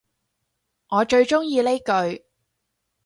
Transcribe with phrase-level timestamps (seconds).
[0.87, 2.25] 我最鍾意呢句